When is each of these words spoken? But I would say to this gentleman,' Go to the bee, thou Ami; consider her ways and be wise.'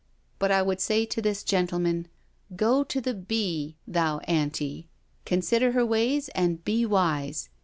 But 0.39 0.49
I 0.49 0.63
would 0.63 0.81
say 0.81 1.05
to 1.05 1.21
this 1.21 1.43
gentleman,' 1.43 2.07
Go 2.63 2.83
to 2.83 2.99
the 2.99 3.13
bee, 3.13 3.75
thou 3.87 4.19
Ami; 4.27 4.89
consider 5.25 5.73
her 5.73 5.85
ways 5.85 6.27
and 6.29 6.63
be 6.65 6.87
wise.' 6.87 7.49